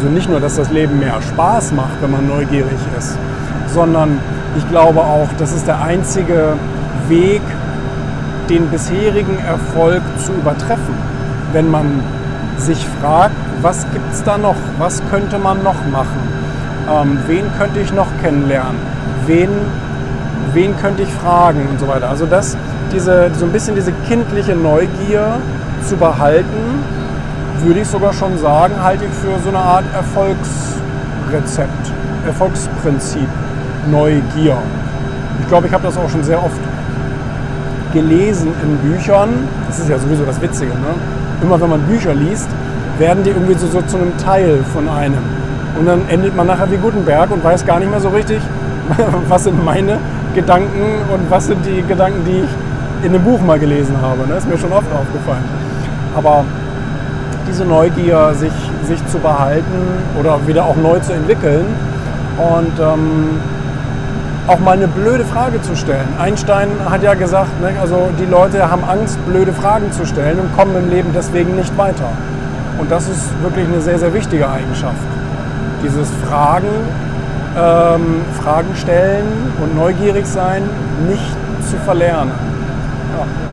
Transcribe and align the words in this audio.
Also 0.00 0.12
nicht 0.12 0.30
nur, 0.30 0.40
dass 0.40 0.56
das 0.56 0.70
Leben 0.70 0.98
mehr 0.98 1.20
Spaß 1.20 1.72
macht, 1.72 2.00
wenn 2.00 2.10
man 2.10 2.26
neugierig 2.26 2.78
ist, 2.96 3.18
sondern 3.66 4.18
ich 4.56 4.66
glaube 4.70 5.00
auch, 5.00 5.28
das 5.36 5.52
ist 5.52 5.66
der 5.66 5.82
einzige 5.82 6.54
Weg, 7.08 7.42
den 8.48 8.68
bisherigen 8.68 9.38
Erfolg 9.40 10.00
zu 10.24 10.32
übertreffen. 10.32 10.94
Wenn 11.52 11.70
man 11.70 11.84
sich 12.56 12.86
fragt, 12.98 13.34
was 13.60 13.84
gibt 13.92 14.10
es 14.10 14.22
da 14.22 14.38
noch? 14.38 14.56
Was 14.78 15.02
könnte 15.10 15.38
man 15.38 15.62
noch 15.62 15.86
machen? 15.92 16.22
Ähm, 16.90 17.18
wen 17.26 17.44
könnte 17.58 17.80
ich 17.80 17.92
noch 17.92 18.08
kennenlernen? 18.22 18.80
Wen, 19.26 19.50
wen 20.54 20.74
könnte 20.78 21.02
ich 21.02 21.12
fragen 21.12 21.68
und 21.70 21.78
so 21.78 21.86
weiter. 21.86 22.08
Also 22.08 22.24
das, 22.24 22.56
diese, 22.90 23.30
so 23.34 23.44
ein 23.44 23.52
bisschen 23.52 23.74
diese 23.74 23.92
kindliche 24.08 24.56
Neugier 24.56 25.36
zu 25.86 25.98
behalten, 25.98 26.80
würde 27.62 27.80
ich 27.80 27.88
sogar 27.88 28.12
schon 28.12 28.38
sagen, 28.38 28.74
halte 28.82 29.04
ich 29.04 29.10
für 29.10 29.38
so 29.42 29.48
eine 29.48 29.58
Art 29.58 29.84
Erfolgsrezept, 29.94 31.92
Erfolgsprinzip, 32.26 33.28
Neugier. 33.90 34.56
Ich 35.40 35.48
glaube, 35.48 35.66
ich 35.66 35.72
habe 35.72 35.82
das 35.84 35.96
auch 35.96 36.08
schon 36.08 36.22
sehr 36.22 36.42
oft 36.42 36.60
gelesen 37.92 38.52
in 38.62 38.76
Büchern. 38.78 39.30
Das 39.66 39.78
ist 39.78 39.88
ja 39.88 39.98
sowieso 39.98 40.24
das 40.24 40.40
Witzige. 40.40 40.72
Ne? 40.72 40.94
Immer 41.42 41.60
wenn 41.60 41.70
man 41.70 41.80
Bücher 41.82 42.14
liest, 42.14 42.48
werden 42.98 43.24
die 43.24 43.30
irgendwie 43.30 43.54
so, 43.54 43.66
so 43.66 43.82
zu 43.82 43.96
einem 43.96 44.16
Teil 44.18 44.62
von 44.72 44.88
einem. 44.88 45.22
Und 45.78 45.86
dann 45.86 46.02
endet 46.08 46.36
man 46.36 46.46
nachher 46.46 46.70
wie 46.70 46.76
Gutenberg 46.76 47.30
und 47.30 47.42
weiß 47.42 47.64
gar 47.64 47.78
nicht 47.78 47.90
mehr 47.90 48.00
so 48.00 48.08
richtig, 48.10 48.40
was 49.28 49.44
sind 49.44 49.64
meine 49.64 49.98
Gedanken 50.34 51.00
und 51.12 51.30
was 51.30 51.46
sind 51.46 51.64
die 51.64 51.82
Gedanken, 51.82 52.24
die 52.24 52.44
ich 52.44 53.06
in 53.06 53.14
einem 53.14 53.24
Buch 53.24 53.40
mal 53.40 53.58
gelesen 53.58 53.96
habe. 54.00 54.18
Das 54.20 54.28
ne? 54.28 54.34
ist 54.36 54.48
mir 54.48 54.58
schon 54.58 54.72
oft 54.72 54.92
aufgefallen. 54.92 55.44
Aber 56.14 56.44
diese 57.48 57.64
Neugier, 57.64 58.34
sich, 58.34 58.52
sich 58.84 59.04
zu 59.06 59.18
behalten 59.18 59.98
oder 60.18 60.46
wieder 60.46 60.64
auch 60.64 60.76
neu 60.76 60.98
zu 61.00 61.12
entwickeln 61.12 61.66
und 62.38 62.78
ähm, 62.80 63.40
auch 64.46 64.58
mal 64.58 64.72
eine 64.72 64.88
blöde 64.88 65.24
Frage 65.24 65.62
zu 65.62 65.76
stellen. 65.76 66.08
Einstein 66.18 66.68
hat 66.88 67.02
ja 67.02 67.14
gesagt, 67.14 67.60
ne, 67.60 67.72
also 67.80 68.08
die 68.18 68.24
Leute 68.24 68.70
haben 68.70 68.82
Angst, 68.84 69.18
blöde 69.26 69.52
Fragen 69.52 69.92
zu 69.92 70.06
stellen 70.06 70.40
und 70.40 70.56
kommen 70.56 70.74
im 70.76 70.90
Leben 70.90 71.10
deswegen 71.14 71.54
nicht 71.56 71.76
weiter. 71.78 72.08
Und 72.78 72.90
das 72.90 73.08
ist 73.08 73.30
wirklich 73.42 73.66
eine 73.66 73.80
sehr, 73.80 73.98
sehr 73.98 74.12
wichtige 74.14 74.48
Eigenschaft. 74.48 74.96
Dieses 75.82 76.08
Fragen, 76.26 76.68
ähm, 77.56 78.22
Fragen 78.42 78.74
stellen 78.74 79.26
und 79.62 79.76
neugierig 79.76 80.26
sein, 80.26 80.62
nicht 81.08 81.36
zu 81.68 81.76
verlernen. 81.84 82.32
Ja. 83.18 83.50